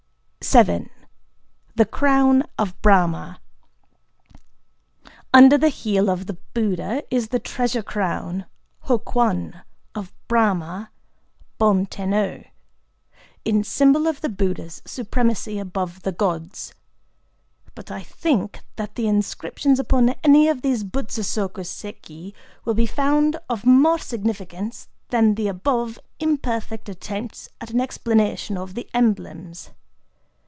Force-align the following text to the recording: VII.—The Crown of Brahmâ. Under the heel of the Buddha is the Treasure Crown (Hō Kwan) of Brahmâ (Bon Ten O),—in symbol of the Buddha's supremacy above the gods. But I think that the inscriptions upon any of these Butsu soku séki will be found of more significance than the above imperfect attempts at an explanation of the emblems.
VII.—The 1.75 1.85
Crown 1.85 2.43
of 2.57 2.75
Brahmâ. 2.81 3.37
Under 5.31 5.55
the 5.55 5.69
heel 5.69 6.09
of 6.09 6.25
the 6.25 6.33
Buddha 6.55 7.03
is 7.11 7.27
the 7.27 7.37
Treasure 7.39 7.83
Crown 7.83 8.47
(Hō 8.87 9.05
Kwan) 9.05 9.61
of 9.93 10.11
Brahmâ 10.27 10.89
(Bon 11.59 11.85
Ten 11.85 12.13
O),—in 12.15 13.63
symbol 13.63 14.07
of 14.07 14.19
the 14.21 14.29
Buddha's 14.29 14.81
supremacy 14.83 15.59
above 15.59 16.01
the 16.01 16.11
gods. 16.11 16.73
But 17.75 17.91
I 17.91 18.01
think 18.01 18.61
that 18.77 18.95
the 18.95 19.07
inscriptions 19.07 19.79
upon 19.79 20.15
any 20.23 20.49
of 20.49 20.63
these 20.63 20.83
Butsu 20.83 21.21
soku 21.21 21.61
séki 21.61 22.33
will 22.65 22.73
be 22.73 22.87
found 22.87 23.37
of 23.47 23.63
more 23.65 23.99
significance 23.99 24.89
than 25.09 25.35
the 25.35 25.47
above 25.47 25.99
imperfect 26.19 26.89
attempts 26.89 27.47
at 27.61 27.69
an 27.69 27.79
explanation 27.79 28.57
of 28.57 28.73
the 28.73 28.89
emblems. 28.93 29.69